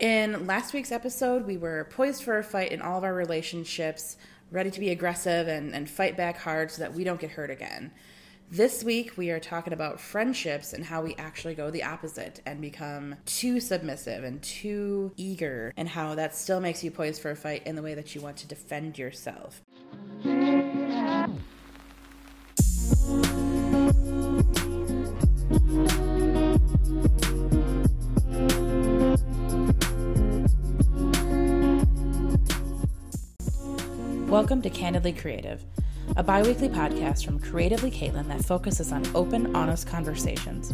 [0.00, 4.16] In last week's episode, we were poised for a fight in all of our relationships,
[4.50, 7.50] ready to be aggressive and, and fight back hard so that we don't get hurt
[7.50, 7.92] again.
[8.50, 12.62] This week, we are talking about friendships and how we actually go the opposite and
[12.62, 17.36] become too submissive and too eager, and how that still makes you poised for a
[17.36, 19.60] fight in the way that you want to defend yourself.
[34.30, 35.62] Welcome to Candidly Creative,
[36.16, 40.72] a bi weekly podcast from Creatively Caitlin that focuses on open, honest conversations.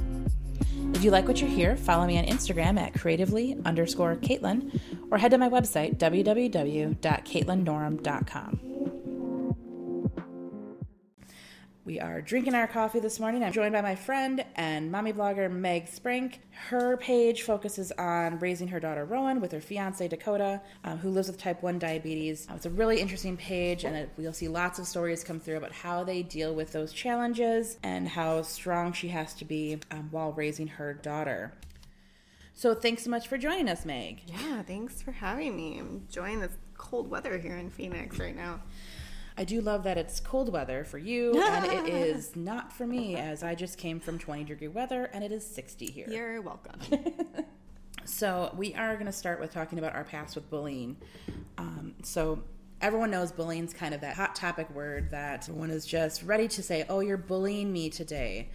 [0.95, 4.79] If you like what you hear, follow me on Instagram at creatively underscore Caitlin
[5.11, 8.76] or head to my website, www.caitlinnorm.com.
[11.87, 13.45] We are drinking our coffee this morning.
[13.45, 16.39] I'm joined by my friend and mommy blogger Meg Sprink.
[16.51, 21.29] Her page focuses on raising her daughter Rowan with her fiance Dakota, um, who lives
[21.29, 22.49] with type 1 diabetes.
[22.51, 25.59] Uh, it's a really interesting page, and it, you'll see lots of stories come through
[25.59, 30.09] about how they deal with those challenges and how strong she has to be um,
[30.11, 31.53] while raising her daughter.
[32.53, 34.23] So, thanks so much for joining us, Meg.
[34.27, 35.79] Yeah, thanks for having me.
[35.79, 38.63] I'm enjoying this cold weather here in Phoenix right now.
[39.39, 43.17] I do love that it's cold weather for you, and it is not for me,
[43.17, 46.07] as I just came from 20 degree weather and it is 60 here.
[46.09, 46.81] You're welcome.
[48.05, 50.97] so, we are going to start with talking about our past with bullying.
[51.59, 52.43] Um, so,
[52.81, 56.63] everyone knows bullying's kind of that hot topic word that everyone is just ready to
[56.63, 58.49] say, oh, you're bullying me today.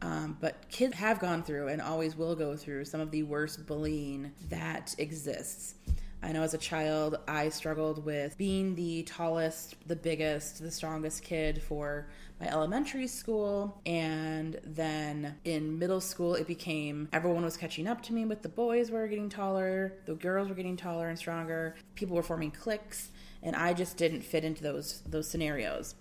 [0.00, 3.66] Um, but kids have gone through and always will go through some of the worst
[3.66, 5.74] bullying that exists.
[6.22, 11.22] I know as a child, I struggled with being the tallest, the biggest, the strongest
[11.22, 12.08] kid for
[12.40, 13.80] my elementary school.
[13.86, 18.48] And then in middle school, it became everyone was catching up to me with the
[18.48, 23.10] boys were getting taller, the girls were getting taller and stronger, people were forming cliques,
[23.42, 25.94] and I just didn't fit into those those scenarios.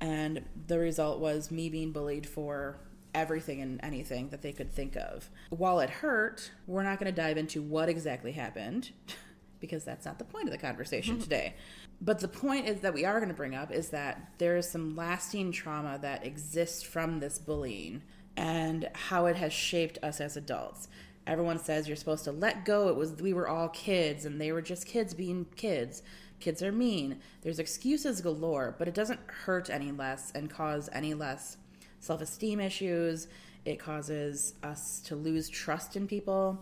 [0.00, 2.78] And the result was me being bullied for
[3.14, 5.28] everything and anything that they could think of.
[5.50, 8.92] While it hurt, we're not going to dive into what exactly happened.
[9.60, 11.22] because that's not the point of the conversation mm-hmm.
[11.22, 11.54] today.
[12.00, 14.68] But the point is that we are going to bring up is that there is
[14.68, 18.02] some lasting trauma that exists from this bullying
[18.36, 20.88] and how it has shaped us as adults.
[21.26, 22.88] Everyone says you're supposed to let go.
[22.88, 26.02] It was we were all kids and they were just kids being kids.
[26.40, 27.20] Kids are mean.
[27.42, 31.58] There's excuses galore, but it doesn't hurt any less and cause any less
[32.00, 33.28] self-esteem issues.
[33.66, 36.58] It causes us to lose trust in people.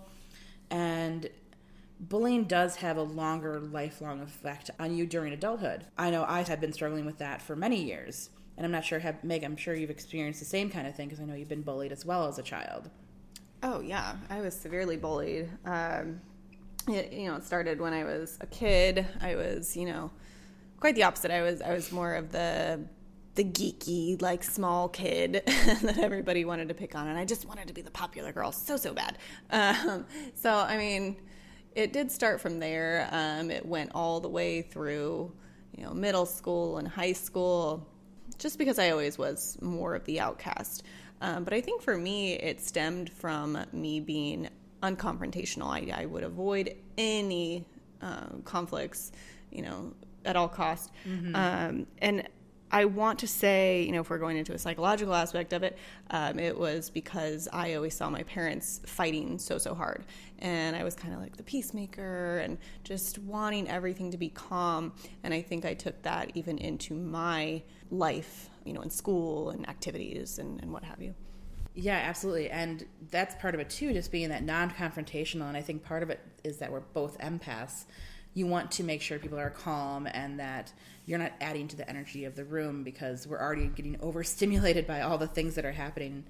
[0.71, 1.31] And
[2.01, 5.87] bullying does have a longer lifelong effect on you during adulthood.
[5.97, 8.31] I know I have been struggling with that for many years.
[8.57, 11.09] And I'm not sure, have, Meg, I'm sure you've experienced the same kind of thing
[11.09, 12.91] because I know you've been bullied as well as a child.
[13.63, 14.17] Oh, yeah.
[14.31, 15.49] I was severely bullied.
[15.65, 16.21] Um,
[16.89, 19.07] it, you know, it started when I was a kid.
[19.21, 20.11] I was, you know,
[20.81, 21.31] quite the opposite.
[21.31, 22.81] I was, I was more of the
[23.35, 27.69] the geeky, like small kid that everybody wanted to pick on, and I just wanted
[27.69, 29.17] to be the popular girl so so bad.
[29.51, 31.17] Um, so I mean,
[31.79, 33.09] it did start from there.
[33.13, 35.33] Um, it went all the way through,
[35.77, 37.87] you know, middle school and high school,
[38.37, 40.83] just because I always was more of the outcast.
[41.21, 44.49] Um, but I think for me, it stemmed from me being
[44.83, 45.69] unconfrontational.
[45.69, 47.65] I, I would avoid any
[48.03, 49.13] uh, conflicts,
[49.53, 50.91] you know, at all costs.
[51.09, 51.35] Mm-hmm.
[51.37, 52.29] Um, and
[52.71, 55.79] I want to say, you know, if we're going into a psychological aspect of it,
[56.11, 60.05] um, it was because I always saw my parents fighting so, so hard.
[60.41, 64.93] And I was kind of like the peacemaker and just wanting everything to be calm.
[65.25, 69.69] And I think I took that even into my life, you know, in school and
[69.69, 71.15] activities and, and what have you.
[71.75, 72.51] Yeah, absolutely.
[72.51, 75.47] And that's part of it too, just being that non confrontational.
[75.49, 77.85] And I think part of it is that we're both empaths.
[78.39, 80.73] You want to make sure people are calm and that
[81.07, 85.01] you're not adding to the energy of the room because we're already getting overstimulated by
[85.01, 86.25] all the things that are happening.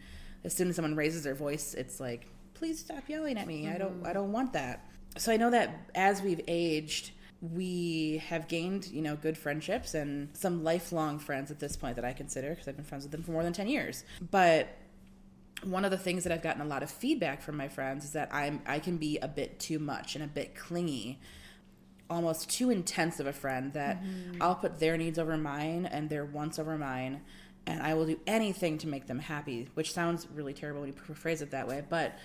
[0.45, 3.69] As soon as someone raises their voice, it's like, please stop yelling at me.
[3.69, 4.13] I don't I mm-hmm.
[4.13, 4.89] don't want that.
[5.17, 7.11] So I know that as we've aged,
[7.41, 12.05] we have gained, you know, good friendships and some lifelong friends at this point that
[12.05, 14.05] I consider because I've been friends with them for more than 10 years.
[14.31, 14.69] But
[15.65, 18.13] one of the things that I've gotten a lot of feedback from my friends is
[18.13, 21.21] that I'm I can be a bit too much and a bit clingy
[22.11, 24.43] almost too intense of a friend that mm-hmm.
[24.43, 27.21] I'll put their needs over mine and their wants over mine
[27.67, 31.15] and I will do anything to make them happy, which sounds really terrible when you
[31.15, 32.19] phrase it that way, but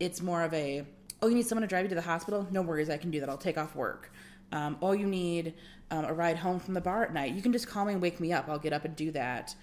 [0.00, 0.86] it's more of a
[1.22, 2.46] oh, you need someone to drive you to the hospital?
[2.50, 3.28] No worries, I can do that.
[3.28, 4.12] I'll take off work.
[4.52, 5.54] Um, oh, you need
[5.90, 7.34] um, a ride home from the bar at night?
[7.34, 8.48] You can just call me and wake me up.
[8.48, 9.54] I'll get up and do that.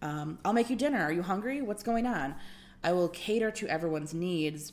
[0.00, 1.02] Um, I'll make you dinner.
[1.02, 1.60] Are you hungry?
[1.60, 2.34] What's going on?
[2.82, 4.72] I will cater to everyone's needs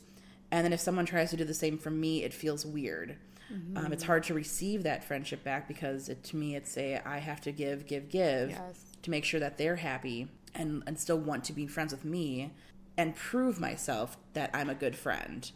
[0.50, 3.16] And then if someone tries to do the same for me, it feels weird.
[3.52, 3.76] Mm-hmm.
[3.76, 7.18] Um, it's hard to receive that friendship back because it, to me, it's a I
[7.18, 8.84] have to give, give, give yes.
[9.02, 12.52] to make sure that they're happy and, and still want to be friends with me
[12.96, 15.50] and prove myself that I'm a good friend.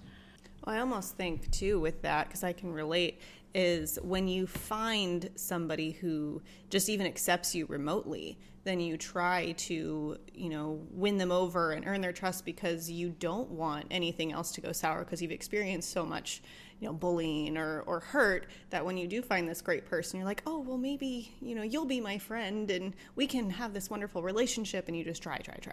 [0.64, 3.20] Well, I almost think too with that because I can relate
[3.54, 10.16] is when you find somebody who just even accepts you remotely then you try to
[10.34, 14.52] you know win them over and earn their trust because you don't want anything else
[14.52, 16.42] to go sour because you've experienced so much
[16.80, 20.26] you know bullying or, or hurt that when you do find this great person you're
[20.26, 23.88] like oh well maybe you know you'll be my friend and we can have this
[23.88, 25.72] wonderful relationship and you just try try try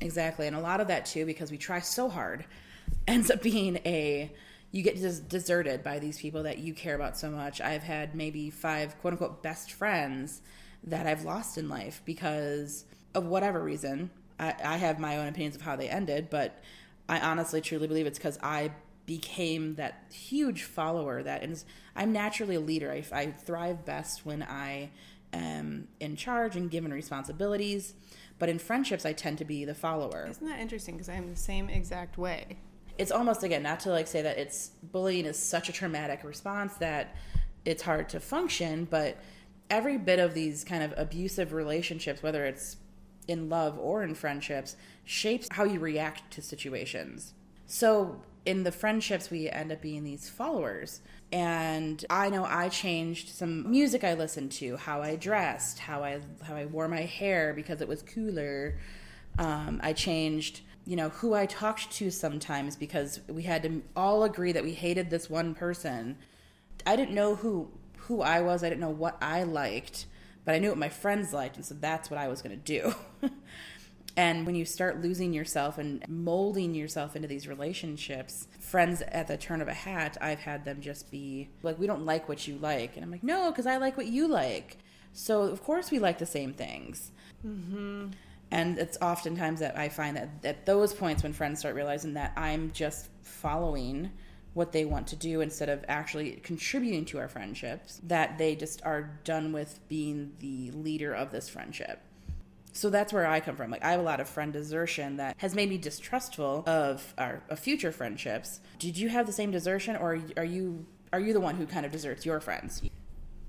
[0.00, 2.44] exactly and a lot of that too because we try so hard
[3.08, 4.30] ends up being a
[4.72, 7.60] you get just deserted by these people that you care about so much.
[7.60, 10.40] I've had maybe five quote unquote best friends
[10.84, 12.84] that I've lost in life because
[13.14, 14.10] of whatever reason.
[14.38, 16.62] I, I have my own opinions of how they ended, but
[17.08, 18.72] I honestly truly believe it's because I
[19.06, 21.64] became that huge follower that is
[21.94, 22.90] I'm naturally a leader.
[22.90, 24.90] I, I thrive best when I
[25.32, 27.94] am in charge and given responsibilities.
[28.38, 30.26] But in friendships, I tend to be the follower.
[30.28, 30.94] Isn't that interesting?
[30.94, 32.58] Because I'm the same exact way
[32.98, 36.74] it's almost again not to like say that it's bullying is such a traumatic response
[36.74, 37.16] that
[37.64, 39.16] it's hard to function, but
[39.72, 42.76] every bit of these kind of abusive relationships, whether it's
[43.26, 47.32] in love or in friendships, shapes how you react to situations.
[47.66, 51.00] So in the friendships, we end up being these followers.
[51.32, 56.20] And I know I changed some music I listened to, how I dressed, how I
[56.42, 58.78] how I wore my hair because it was cooler.
[59.38, 64.24] Um, I changed you know who I talked to sometimes because we had to all
[64.24, 66.18] agree that we hated this one person.
[66.84, 67.70] I didn't know who
[68.12, 68.62] who I was.
[68.62, 70.06] I didn't know what I liked,
[70.44, 72.62] but I knew what my friends liked, and so that's what I was going to
[72.62, 72.94] do.
[74.16, 79.36] and when you start losing yourself and molding yourself into these relationships, friends at the
[79.36, 82.58] turn of a hat, I've had them just be like, "We don't like what you
[82.58, 84.76] like," and I'm like, "No, because I like what you like."
[85.14, 87.12] So of course we like the same things.
[87.46, 88.08] Mm-hmm
[88.52, 92.34] and it's oftentimes that I find that at those points when friends start realizing that
[92.36, 94.10] I'm just following
[94.54, 98.82] what they want to do instead of actually contributing to our friendships, that they just
[98.84, 102.00] are done with being the leader of this friendship.
[102.72, 103.70] So that's where I come from.
[103.70, 107.42] Like I have a lot of friend desertion that has made me distrustful of our
[107.48, 108.60] of future friendships.
[108.78, 111.84] Did you have the same desertion, or are you are you the one who kind
[111.84, 112.82] of deserts your friends?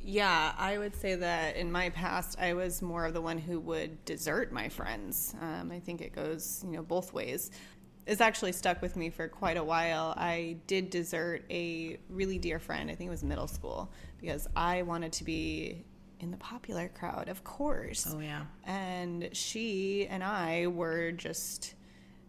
[0.05, 3.57] Yeah, I would say that in my past, I was more of the one who
[3.61, 5.33] would desert my friends.
[5.41, 7.51] Um, I think it goes, you know, both ways.
[8.05, 10.13] It's actually stuck with me for quite a while.
[10.17, 12.91] I did desert a really dear friend.
[12.91, 15.85] I think it was middle school because I wanted to be
[16.19, 18.07] in the popular crowd, of course.
[18.09, 18.43] Oh yeah.
[18.65, 21.75] And she and I were just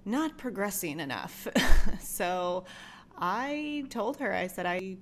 [0.05, 1.49] not progressing enough.
[2.01, 2.65] so
[3.17, 4.99] I told her, I said, I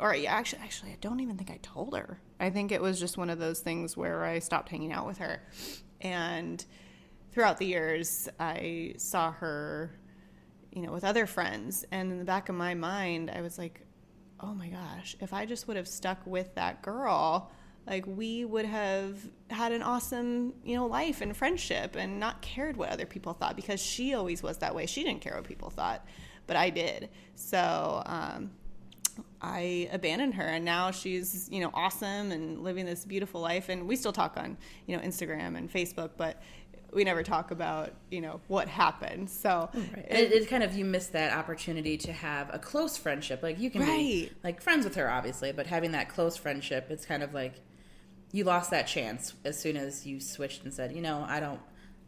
[0.00, 2.18] or yeah, actually, actually, I don't even think I told her.
[2.40, 5.18] I think it was just one of those things where I stopped hanging out with
[5.18, 5.40] her,
[6.00, 6.64] and
[7.34, 9.90] throughout the years, I saw her,
[10.70, 13.80] you know, with other friends, and in the back of my mind, I was like,
[14.38, 17.50] oh my gosh, if I just would have stuck with that girl,
[17.88, 19.18] like we would have
[19.50, 23.56] had an awesome, you know, life and friendship, and not cared what other people thought
[23.56, 24.86] because she always was that way.
[24.86, 26.06] She didn't care what people thought,
[26.46, 27.10] but I did.
[27.34, 28.02] So.
[28.06, 28.52] Um,
[29.40, 33.86] I abandoned her and now she's, you know, awesome and living this beautiful life and
[33.86, 34.56] we still talk on,
[34.86, 36.42] you know, Instagram and Facebook, but
[36.94, 39.28] we never talk about, you know, what happened.
[39.28, 40.06] So right.
[40.08, 43.42] it, it's kind of you miss that opportunity to have a close friendship.
[43.42, 43.88] Like you can right.
[43.88, 47.54] be like friends with her obviously, but having that close friendship, it's kind of like
[48.32, 51.60] you lost that chance as soon as you switched and said, you know, I don't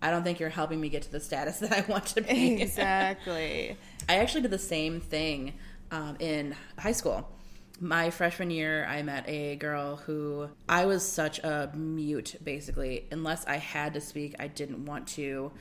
[0.03, 2.61] I don't think you're helping me get to the status that I want to be.
[2.61, 3.77] Exactly.
[4.09, 5.55] I actually did the same thing
[5.91, 7.29] um, in high school.
[7.79, 13.07] My freshman year, I met a girl who I was such a mute, basically.
[13.11, 15.53] Unless I had to speak, I didn't want to.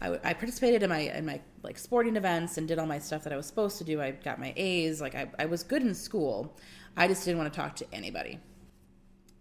[0.00, 3.24] I, I participated in my in my like sporting events and did all my stuff
[3.24, 4.00] that I was supposed to do.
[4.00, 5.00] I got my A's.
[5.00, 6.56] Like I, I was good in school.
[6.96, 8.38] I just didn't want to talk to anybody.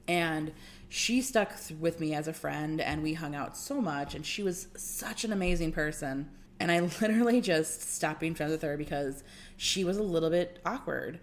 [0.07, 0.53] And
[0.89, 4.15] she stuck with me as a friend, and we hung out so much.
[4.15, 6.29] And she was such an amazing person.
[6.59, 9.23] And I literally just stopped being friends with her because
[9.57, 11.19] she was a little bit awkward.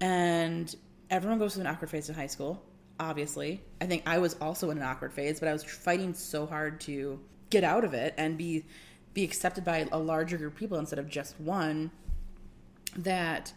[0.00, 0.74] And
[1.10, 2.62] everyone goes through an awkward phase in high school,
[3.00, 3.62] obviously.
[3.80, 6.80] I think I was also in an awkward phase, but I was fighting so hard
[6.82, 8.64] to get out of it and be
[9.14, 11.90] be accepted by a larger group of people instead of just one
[12.96, 13.52] that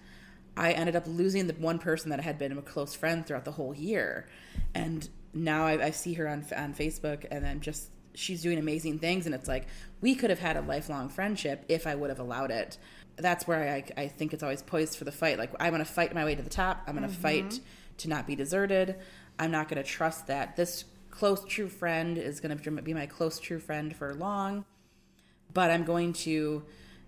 [0.58, 3.52] I ended up losing the one person that had been a close friend throughout the
[3.52, 4.28] whole year.
[4.74, 9.00] And now I, I see her on on Facebook, and then just she's doing amazing
[9.00, 9.68] things, and it's like
[10.02, 12.78] we could have had a lifelong friendship if I would have allowed it
[13.22, 15.38] that's where I, I think it's always poised for the fight.
[15.38, 16.84] Like I'm going to fight my way to the top.
[16.88, 17.22] I'm going to mm-hmm.
[17.22, 17.60] fight
[18.00, 18.98] to not be deserted.
[19.40, 23.06] I'm not going to trust that this close true friend is going to be my
[23.06, 24.66] close true friend for long.
[25.54, 26.64] But I'm going to,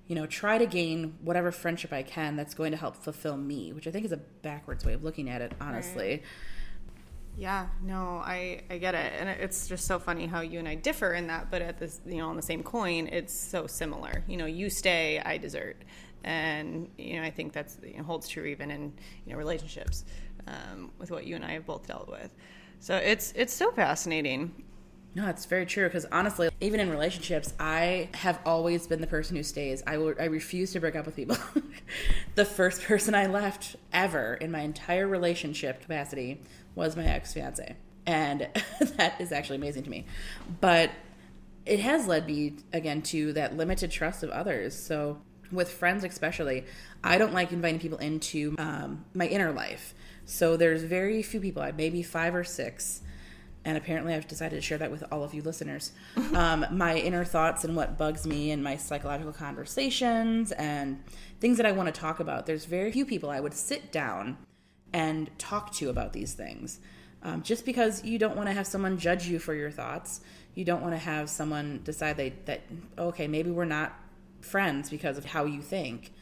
[0.08, 3.72] you know, try to gain whatever friendship I can that's going to help fulfill me,
[3.72, 6.10] which I think is a backwards way of looking at it, honestly.
[6.10, 6.24] Right.
[7.36, 10.76] Yeah, no, I I get it, and it's just so funny how you and I
[10.76, 14.24] differ in that, but at this, you know, on the same coin, it's so similar.
[14.28, 15.78] You know, you stay, I desert,
[16.24, 18.94] and you know, I think that's you know, holds true even in
[19.26, 20.06] you know relationships
[20.48, 22.34] um, with what you and I have both dealt with.
[22.80, 24.54] So it's it's so fascinating.
[25.16, 29.36] No, it's very true because honestly, even in relationships, I have always been the person
[29.36, 29.84] who stays.
[29.86, 31.38] I will, I refuse to break up with people.
[32.36, 36.42] the first person I left ever in my entire relationship capacity
[36.76, 37.76] was my ex fiance.
[38.06, 38.48] And
[38.98, 40.06] that is actually amazing to me.
[40.62, 40.92] But
[41.66, 44.78] it has led me, again, to that limited trust of others.
[44.78, 46.66] So, with friends especially,
[47.04, 49.94] I don't like inviting people into um, my inner life.
[50.26, 53.02] So, there's very few people, maybe five or six.
[53.66, 55.94] And apparently, I've decided to share that with all of you listeners.
[56.34, 61.02] um, my inner thoughts and what bugs me and my psychological conversations and
[61.40, 62.46] things that I want to talk about.
[62.46, 64.38] There's very few people I would sit down
[64.94, 66.80] and talk to about these things.
[67.24, 70.22] Um, just because you don't want to have someone judge you for your thoughts,
[70.56, 72.62] you don't want to have someone decide they, that,
[72.98, 73.94] okay, maybe we're not
[74.42, 76.14] friends because of how you think.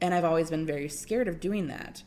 [0.00, 2.02] And I've always been very scared of doing that.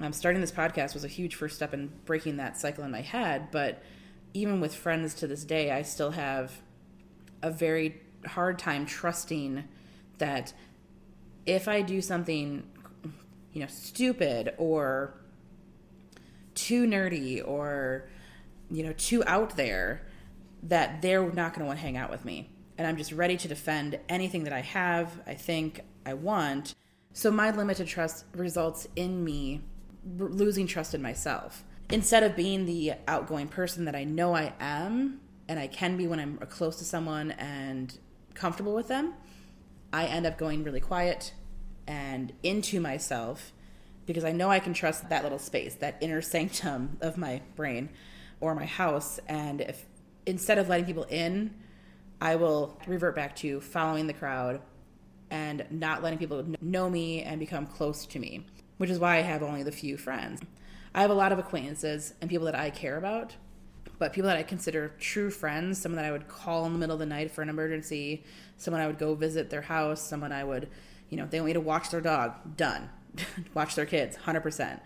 [0.00, 3.02] Um, starting this podcast was a huge first step in breaking that cycle in my
[3.02, 3.82] head, but
[4.32, 6.62] even with friends to this day, I still have
[7.42, 9.64] a very hard time trusting
[10.18, 10.54] that
[11.44, 12.62] if I do something,
[13.52, 15.14] you know, stupid or
[16.54, 18.08] too nerdy or
[18.70, 20.06] you know too out there
[20.62, 22.50] that they're not going to want to hang out with me.
[22.78, 26.74] And i'm just ready to defend anything that i have i think i want.
[27.12, 29.62] So my limited trust results in me
[30.16, 31.64] losing trust in myself.
[31.90, 36.06] Instead of being the outgoing person that i know i am and i can be
[36.06, 37.98] when i'm close to someone and
[38.34, 39.14] comfortable with them
[39.92, 41.32] i end up going really quiet
[41.90, 43.52] and into myself
[44.06, 47.88] because I know I can trust that little space, that inner sanctum of my brain
[48.40, 49.18] or my house.
[49.26, 49.86] And if
[50.24, 51.52] instead of letting people in,
[52.20, 54.60] I will revert back to following the crowd
[55.32, 58.46] and not letting people know me and become close to me,
[58.78, 60.40] which is why I have only the few friends.
[60.94, 63.34] I have a lot of acquaintances and people that I care about,
[63.98, 66.94] but people that I consider true friends, someone that I would call in the middle
[66.94, 68.22] of the night for an emergency,
[68.58, 70.68] someone I would go visit their house, someone I would,
[71.10, 72.88] you know, they want me to watch their dog, done.
[73.54, 74.80] watch their kids 100%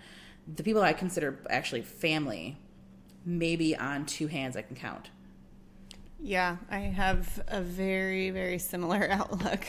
[0.56, 2.56] the people i consider actually family
[3.24, 5.10] maybe on two hands i can count
[6.20, 9.64] yeah i have a very very similar outlook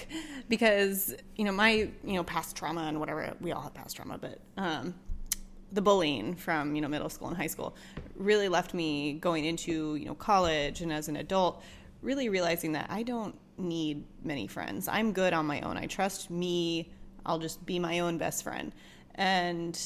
[0.50, 4.18] because you know my you know past trauma and whatever we all have past trauma
[4.18, 4.94] but um
[5.72, 7.76] the bullying from you know middle school and high school
[8.16, 11.64] really left me going into you know college and as an adult
[12.02, 16.30] really realizing that i don't need many friends i'm good on my own i trust
[16.30, 16.90] me
[17.26, 18.72] I'll just be my own best friend.
[19.16, 19.80] And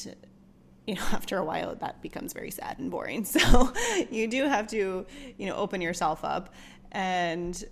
[0.86, 3.24] you know, after a while that becomes very sad and boring.
[3.24, 3.72] So
[4.10, 5.06] you do have to,
[5.38, 6.54] you know, open yourself up.
[6.92, 7.62] And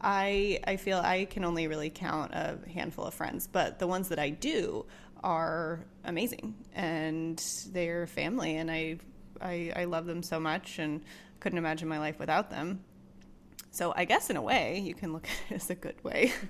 [0.00, 4.08] I I feel I can only really count a handful of friends, but the ones
[4.08, 4.86] that I do
[5.22, 7.40] are amazing and
[7.70, 8.98] they're family and I
[9.40, 11.02] I, I love them so much and
[11.40, 12.84] couldn't imagine my life without them.
[13.72, 16.32] So I guess in a way you can look at it as a good way.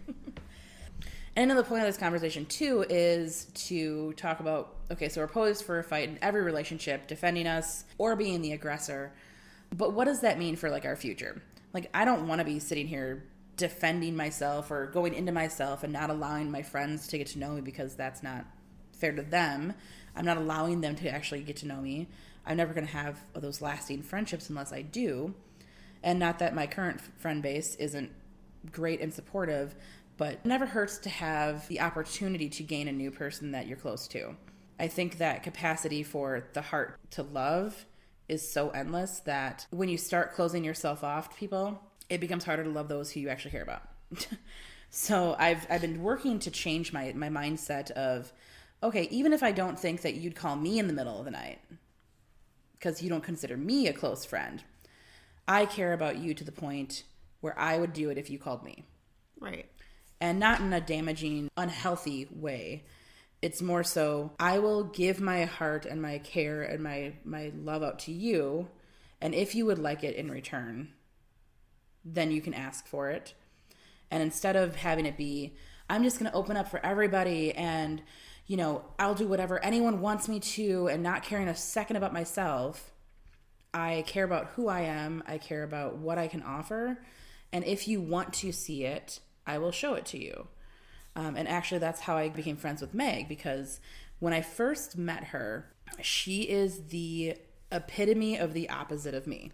[1.35, 5.65] And another point of this conversation too is to talk about okay, so we're posed
[5.65, 9.13] for a fight in every relationship, defending us or being the aggressor.
[9.75, 11.41] But what does that mean for like our future?
[11.73, 13.25] Like I don't want to be sitting here
[13.57, 17.53] defending myself or going into myself and not allowing my friends to get to know
[17.53, 18.45] me because that's not
[18.93, 19.73] fair to them.
[20.15, 22.09] I'm not allowing them to actually get to know me.
[22.45, 25.35] I'm never going to have those lasting friendships unless I do.
[26.03, 28.11] And not that my current friend base isn't
[28.71, 29.75] great and supportive,
[30.17, 33.77] but it never hurts to have the opportunity to gain a new person that you're
[33.77, 34.37] close to.
[34.79, 37.87] I think that capacity for the heart to love
[38.29, 42.65] is so endless that when you start closing yourself off to people, it becomes harder
[42.65, 43.83] to love those who you actually care about.
[44.91, 48.33] so I've I've been working to change my my mindset of
[48.83, 51.31] okay, even if I don't think that you'd call me in the middle of the
[51.31, 51.61] night
[52.73, 54.65] because you don't consider me a close friend,
[55.47, 57.05] I care about you to the point
[57.41, 58.85] where I would do it if you called me.
[59.41, 59.67] Right
[60.23, 62.85] and not in a damaging, unhealthy way.
[63.43, 67.83] It's more so I will give my heart and my care and my my love
[67.83, 68.69] out to you,
[69.21, 70.93] and if you would like it in return,
[72.05, 73.35] then you can ask for it.
[74.13, 75.57] And instead of having it be
[75.91, 78.01] I'm just going to open up for everybody and,
[78.47, 82.15] you know, I'll do whatever anyone wants me to and not caring a second about
[82.15, 82.93] myself.
[83.75, 86.99] I care about who I am, I care about what I can offer.
[87.53, 90.49] And if you want to see it, I will show it to you.
[91.15, 93.81] Um, and actually, that's how I became friends with Meg because
[94.19, 95.67] when I first met her,
[96.01, 97.37] she is the
[97.71, 99.51] epitome of the opposite of me.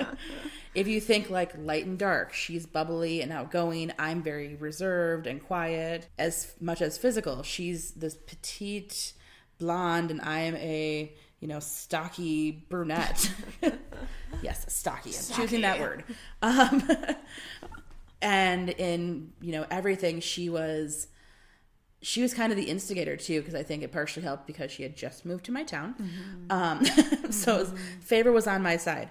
[0.74, 3.92] if you think like light and dark, she's bubbly and outgoing.
[3.98, 7.42] I'm very reserved and quiet, as much as physical.
[7.42, 9.14] She's this petite
[9.58, 13.32] blonde, and I am a you know stocky brunette.
[14.42, 15.10] yes, stocky.
[15.10, 15.42] I'm stocky.
[15.42, 16.04] choosing that word.
[16.42, 16.88] Um,
[18.22, 21.08] and in you know everything, she was
[22.00, 24.82] she was kind of the instigator too because i think it partially helped because she
[24.82, 26.50] had just moved to my town mm-hmm.
[26.50, 29.10] um, so was, favor was on my side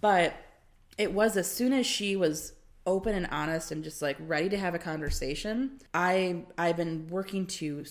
[0.00, 0.34] but
[0.98, 2.52] it was as soon as she was
[2.86, 7.46] open and honest and just like ready to have a conversation i i've been working
[7.46, 7.84] to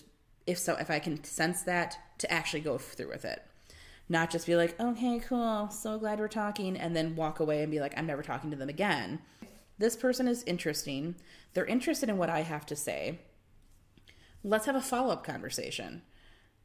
[0.45, 3.41] if so if i can sense that to actually go through with it
[4.07, 7.71] not just be like okay cool so glad we're talking and then walk away and
[7.71, 9.19] be like i'm never talking to them again
[9.77, 11.15] this person is interesting
[11.53, 13.19] they're interested in what i have to say
[14.45, 16.03] let's have a follow up conversation.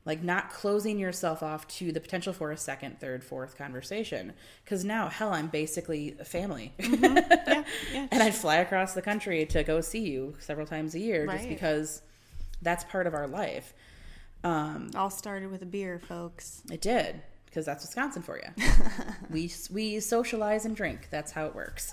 [0.04, 4.32] Like, not closing yourself off to the potential for a second, third, fourth conversation.
[4.64, 6.72] Because now, hell, I'm basically a family.
[6.78, 7.18] Mm-hmm.
[7.50, 8.06] Yeah, yeah.
[8.12, 11.36] and I'd fly across the country to go see you several times a year right.
[11.36, 12.02] just because
[12.62, 13.74] that's part of our life.
[14.42, 16.62] Um, All started with a beer, folks.
[16.70, 18.64] It did because that's Wisconsin for you.
[19.30, 21.08] we we socialize and drink.
[21.10, 21.92] That's how it works.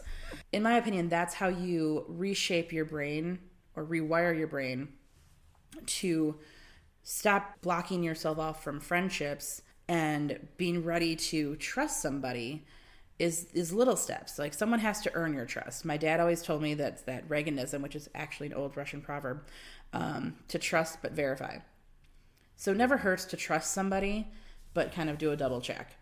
[0.52, 3.40] In my opinion, that's how you reshape your brain
[3.76, 4.90] or rewire your brain
[5.86, 6.38] to
[7.04, 12.66] stop blocking yourself off from friendships and being ready to trust somebody
[13.20, 14.38] is is little steps.
[14.38, 15.86] Like someone has to earn your trust.
[15.86, 19.48] My dad always told me that that Reaganism, which is actually an old Russian proverb,
[19.94, 21.58] um, to trust but verify.
[22.58, 24.28] So it never hurts to trust somebody,
[24.74, 25.96] but kind of do a double check.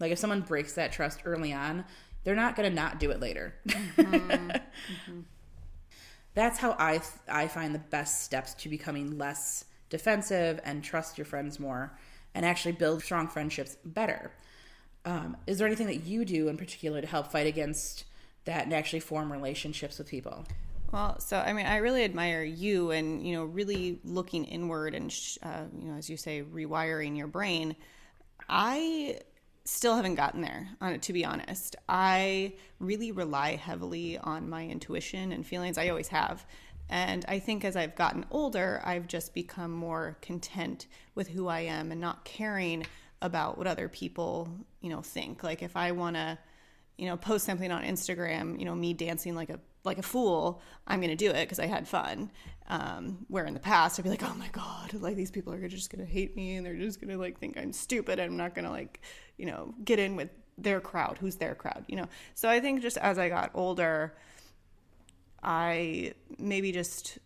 [0.00, 1.84] Like if someone breaks that trust early on,
[2.24, 3.54] they're not going to not do it later.
[3.68, 4.02] Mm-hmm.
[4.02, 5.20] mm-hmm
[6.36, 11.24] that's how I I find the best steps to becoming less defensive and trust your
[11.24, 11.98] friends more
[12.34, 14.30] and actually build strong friendships better.
[15.04, 18.04] Um, is there anything that you do in particular to help fight against
[18.44, 20.44] that and actually form relationships with people?
[20.92, 25.14] Well, so I mean, I really admire you and you know really looking inward and
[25.42, 27.76] uh, you know as you say rewiring your brain.
[28.48, 29.20] I
[29.64, 31.76] still haven't gotten there on it to be honest.
[31.88, 35.76] I really rely heavily on my intuition and feelings.
[35.78, 36.46] I always have.
[36.88, 41.58] And i think as i've gotten older i've just become more content with who i
[41.58, 42.86] am and not caring
[43.20, 44.48] about what other people
[44.80, 45.42] you know think.
[45.42, 46.38] Like if i want to
[46.96, 50.60] you know post something on instagram you know me dancing like a like a fool,
[50.86, 52.30] I'm going to do it because I had fun.
[52.68, 55.68] Um, where in the past I'd be like, oh my god, like these people are
[55.68, 58.18] just going to hate me and they're just going to like think I'm stupid.
[58.18, 59.00] I'm not going to like,
[59.36, 61.18] you know, get in with their crowd.
[61.18, 61.84] Who's their crowd?
[61.86, 62.08] You know.
[62.34, 64.16] So I think just as I got older,
[65.42, 67.18] I maybe just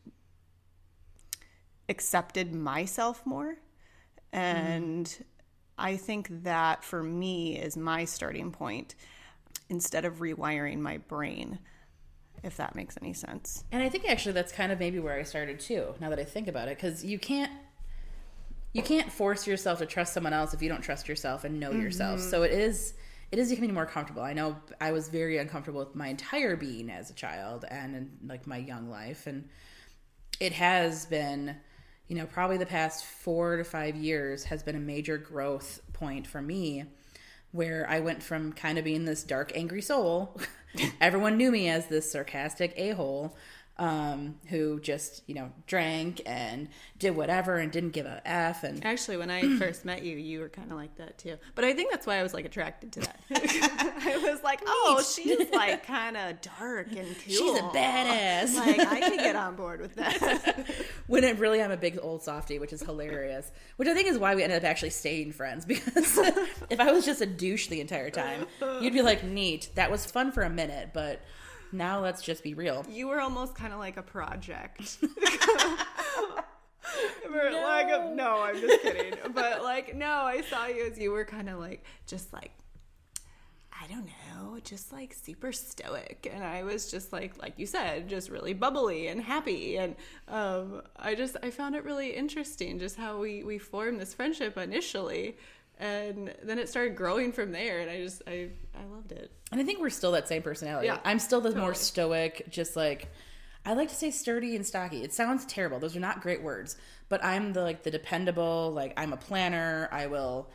[1.88, 3.56] accepted myself more,
[4.32, 5.22] and mm.
[5.78, 8.94] I think that for me is my starting point
[9.70, 11.58] instead of rewiring my brain
[12.42, 13.64] if that makes any sense.
[13.72, 15.94] And I think actually that's kind of maybe where I started too.
[16.00, 17.52] Now that I think about it, because you can't
[18.72, 21.70] you can't force yourself to trust someone else if you don't trust yourself and know
[21.70, 21.80] mm-hmm.
[21.80, 22.20] yourself.
[22.20, 22.94] So it is
[23.30, 24.22] it is becoming more comfortable.
[24.22, 28.10] I know I was very uncomfortable with my entire being as a child and in
[28.26, 29.48] like my young life, and
[30.40, 31.56] it has been,
[32.08, 36.26] you know, probably the past four to five years has been a major growth point
[36.26, 36.86] for me
[37.52, 40.38] where I went from kind of being this dark, angry soul.
[41.00, 43.36] Everyone knew me as this sarcastic a hole
[43.80, 48.62] um, who just you know drank and did whatever and didn't give a f.
[48.62, 51.38] And actually, when I first met you, you were kind of like that too.
[51.54, 53.20] But I think that's why I was like attracted to that.
[53.30, 57.14] I was like, oh, she's like kind of dark and cool.
[57.26, 58.54] She's a badass.
[58.54, 60.66] like I can get on board with that.
[61.06, 63.50] when it really, I'm a big old softy, which is hilarious.
[63.76, 66.18] Which I think is why we ended up actually staying friends because
[66.68, 68.46] if I was just a douche the entire time,
[68.82, 69.70] you'd be like, neat.
[69.74, 71.22] That was fun for a minute, but
[71.72, 72.84] now let's just be real.
[72.88, 74.98] You were almost kind of like a project.
[77.30, 77.62] no.
[77.62, 79.14] Like, no, I'm just kidding.
[79.34, 82.52] But like, no, I saw you as you were kind of like, just like,
[83.72, 86.28] I don't know, just like super stoic.
[86.30, 89.78] And I was just like, like you said, just really bubbly and happy.
[89.78, 89.96] And
[90.28, 94.58] um, I just, I found it really interesting just how we, we formed this friendship
[94.58, 95.36] initially
[95.80, 99.60] and then it started growing from there and i just i i loved it and
[99.60, 101.64] i think we're still that same personality yeah i'm still the totally.
[101.64, 103.10] more stoic just like
[103.64, 105.02] I like to say sturdy and stocky.
[105.02, 105.78] It sounds terrible.
[105.78, 106.76] Those are not great words,
[107.08, 109.88] but I'm the like the dependable, like I'm a planner.
[109.92, 110.48] I will,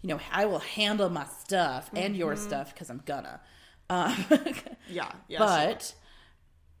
[0.00, 3.40] you know, I will handle my stuff and your stuff because I'm gonna.
[3.90, 4.16] Um,
[4.88, 5.38] Yeah, yeah.
[5.38, 5.94] but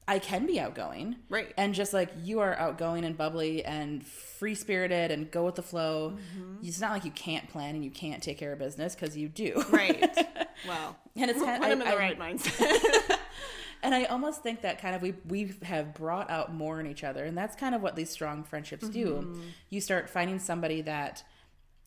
[0.08, 1.16] I can be outgoing.
[1.28, 1.52] Right.
[1.56, 5.62] And just like you are outgoing and bubbly and free spirited and go with the
[5.62, 6.64] flow, Mm-hmm.
[6.66, 9.28] it's not like you can't plan and you can't take care of business because you
[9.28, 9.64] do.
[9.70, 10.02] right.
[10.66, 13.18] Well, And it's kind of, in the right mindset.
[13.82, 17.04] and I almost think that kind of we we have brought out more in each
[17.04, 19.06] other, and that's kind of what these strong friendships do.
[19.22, 19.40] Mm-hmm.
[19.68, 21.22] You start finding somebody that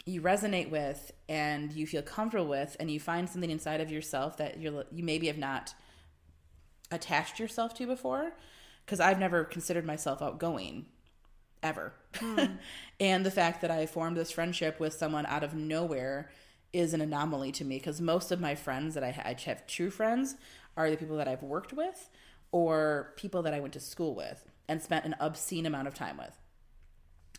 [0.06, 4.38] you resonate with and you feel comfortable with, and you find something inside of yourself
[4.38, 5.74] that you're you maybe have not
[6.92, 8.32] attached yourself to before.
[8.86, 10.88] Because I've never considered myself outgoing
[11.62, 12.40] ever, hmm.
[13.00, 16.32] and the fact that I formed this friendship with someone out of nowhere
[16.74, 19.68] is an anomaly to me because most of my friends that I, ha- I have
[19.68, 20.36] true friends
[20.76, 22.10] are the people that I've worked with
[22.52, 26.18] or people that I went to school with and spent an obscene amount of time
[26.18, 26.36] with.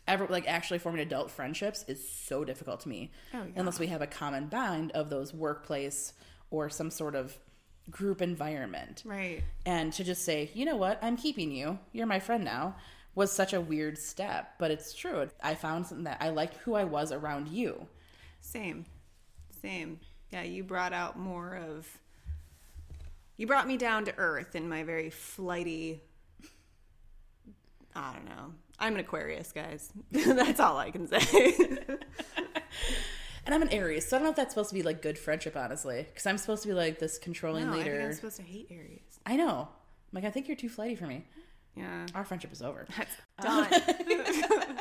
[0.07, 3.51] Ever like actually forming adult friendships is so difficult to me Oh, yeah.
[3.55, 6.13] unless we have a common bond of those workplace
[6.49, 7.37] or some sort of
[7.91, 9.03] group environment.
[9.05, 9.43] right.
[9.65, 12.75] And to just say, you know what, I'm keeping you, you're my friend now,
[13.13, 14.53] was such a weird step.
[14.57, 15.29] But it's true.
[15.43, 17.87] I found something that I liked who I was around you.
[18.39, 18.85] Same.
[19.61, 19.99] Same.
[20.31, 21.87] Yeah, you brought out more of.
[23.37, 26.01] You brought me down to earth in my very flighty.
[27.95, 28.53] I don't know.
[28.79, 29.91] I'm an Aquarius, guys.
[30.11, 31.77] That's all I can say.
[33.45, 35.17] And I'm an Aries, so I don't know if that's supposed to be like good
[35.17, 38.01] friendship, honestly, because I'm supposed to be like this controlling no, I leader.
[38.01, 39.19] I'm supposed to hate Aries.
[39.25, 39.67] I know.
[39.69, 41.25] I'm like, I think you're too flighty for me.
[41.75, 42.05] Yeah.
[42.13, 42.85] Our friendship is over.
[42.97, 43.67] That's done.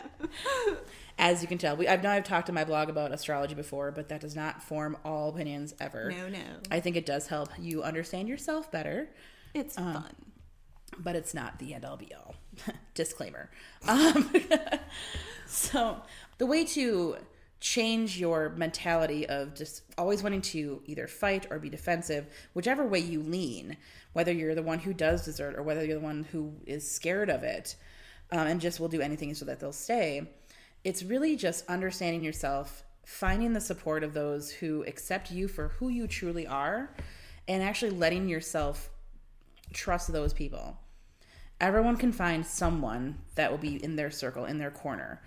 [1.19, 3.93] As you can tell, we, I've know I've talked in my blog about astrology before,
[3.93, 6.11] but that does not form all opinions ever.
[6.11, 6.43] no, no.
[6.71, 9.09] I think it does help you understand yourself better,
[9.55, 10.11] It's fun.
[10.99, 12.35] but it's not the end all be all.
[12.95, 13.51] Disclaimer.
[13.87, 14.33] Um,
[15.47, 16.03] so,
[16.39, 17.17] the way to
[17.61, 22.99] change your mentality of just always wanting to either fight or be defensive, whichever way
[22.99, 23.77] you lean,
[24.15, 27.29] whether you're the one who does desert or whether you're the one who is scared
[27.29, 27.77] of it
[28.33, 30.31] um, and just will do anything so that they'll stay,
[30.85, 35.91] it's really just understanding yourself, finding the support of those who accept you for who
[35.91, 36.95] you truly are,
[37.47, 38.89] and actually letting yourself
[39.75, 40.79] trust those people.
[41.61, 45.21] Everyone can find someone that will be in their circle, in their corner,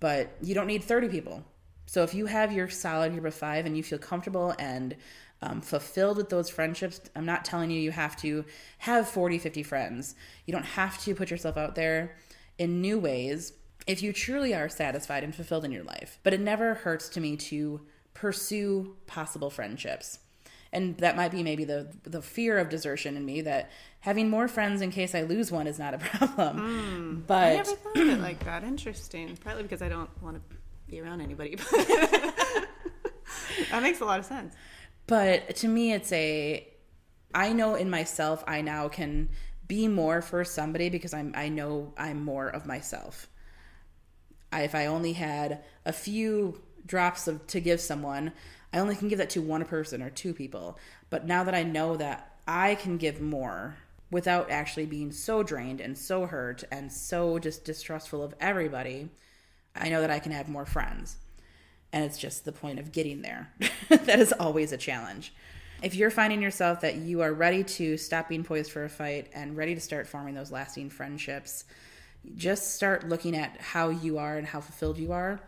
[0.00, 1.44] but you don't need 30 people.
[1.88, 4.94] So if you have your solid group of five and you feel comfortable and
[5.40, 8.44] um, fulfilled with those friendships, I'm not telling you you have to
[8.76, 10.14] have 40, 50 friends.
[10.44, 12.14] You don't have to put yourself out there
[12.58, 13.54] in new ways
[13.86, 16.18] if you truly are satisfied and fulfilled in your life.
[16.22, 17.80] But it never hurts to me to
[18.12, 20.18] pursue possible friendships
[20.72, 23.70] and that might be maybe the the fear of desertion in me that
[24.00, 27.24] having more friends in case I lose one is not a problem.
[27.24, 28.64] I But I never thought of it like that.
[28.64, 29.36] Interesting.
[29.36, 30.56] Probably because I don't want to
[30.88, 31.56] be around anybody.
[33.70, 34.54] that makes a lot of sense.
[35.06, 36.66] but to me it's a
[37.34, 39.28] I know in myself I now can
[39.66, 43.28] be more for somebody because I'm I know I'm more of myself.
[44.50, 48.32] I, if I only had a few drops of to give someone,
[48.72, 50.78] I only can give that to one person or two people.
[51.10, 53.76] But now that I know that I can give more
[54.10, 59.10] without actually being so drained and so hurt and so just distrustful of everybody,
[59.78, 61.16] I know that I can have more friends.
[61.92, 63.52] And it's just the point of getting there.
[63.88, 65.32] that is always a challenge.
[65.82, 69.30] If you're finding yourself that you are ready to stop being poised for a fight
[69.32, 71.64] and ready to start forming those lasting friendships,
[72.36, 75.40] just start looking at how you are and how fulfilled you are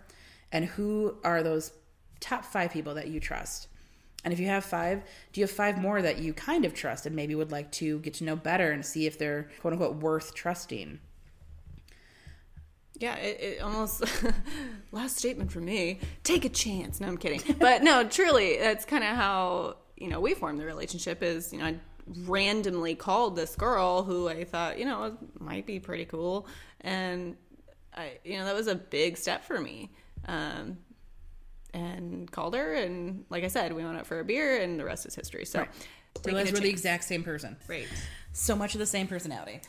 [0.53, 1.73] and who are those
[2.21, 3.69] top five people that you trust.
[4.25, 7.07] And if you have five, do you have five more that you kind of trust
[7.07, 9.97] and maybe would like to get to know better and see if they're quote unquote
[9.97, 11.01] worth trusting?
[13.01, 14.05] Yeah, it, it almost
[14.93, 15.99] last statement for me.
[16.23, 17.01] Take a chance.
[17.01, 17.43] No, I'm kidding.
[17.59, 21.23] But no, truly, that's kind of how you know we formed the relationship.
[21.23, 21.77] Is you know I
[22.27, 26.47] randomly called this girl who I thought you know might be pretty cool,
[26.83, 27.37] and
[27.97, 29.91] I you know that was a big step for me.
[30.27, 30.79] Um,
[31.73, 34.85] and called her, and like I said, we went out for a beer, and the
[34.85, 35.45] rest is history.
[35.45, 35.67] So,
[36.15, 37.57] taking Realize a we're the exact same person.
[37.69, 37.87] Right.
[38.33, 39.61] so much of the same personality.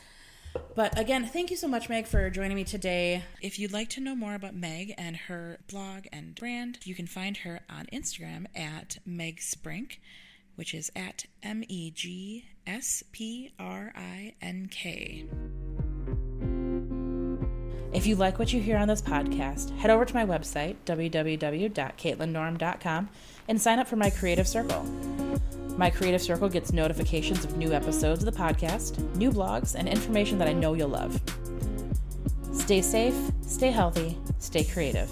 [0.74, 3.24] But again, thank you so much, Meg, for joining me today.
[3.42, 7.06] If you'd like to know more about Meg and her blog and brand, you can
[7.06, 9.98] find her on Instagram at Meg Sprink,
[10.56, 15.26] which is at M E G S P R I N K.
[17.92, 23.08] If you like what you hear on this podcast, head over to my website, www.caitlinnorm.com,
[23.48, 24.82] and sign up for my Creative Circle.
[25.76, 30.38] My Creative Circle gets notifications of new episodes of the podcast, new blogs, and information
[30.38, 31.20] that I know you'll love.
[32.54, 33.14] Stay safe,
[33.46, 35.10] stay healthy, stay creative.